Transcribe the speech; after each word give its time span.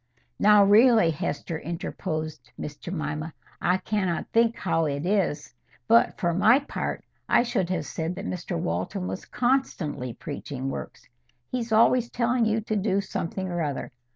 "Now, 0.39 0.63
really, 0.63 1.11
Hester," 1.11 1.59
interposed 1.59 2.49
Miss 2.57 2.75
Jemima, 2.75 3.35
"I 3.61 3.77
cannot 3.77 4.25
think 4.33 4.57
how 4.57 4.85
it 4.85 5.05
is, 5.05 5.53
but, 5.87 6.17
for 6.19 6.33
my 6.33 6.57
part, 6.57 7.05
I 7.29 7.43
should 7.43 7.69
have 7.69 7.85
said 7.85 8.15
that 8.15 8.25
Mr 8.25 8.57
Walton 8.59 9.07
was 9.07 9.25
constantly 9.25 10.13
preaching 10.15 10.71
works. 10.71 11.07
He's 11.51 11.71
always 11.71 12.09
telling 12.09 12.45
you 12.45 12.61
to 12.61 12.75
do 12.75 12.99
something 12.99 13.47
or 13.47 13.61
other. 13.61 13.91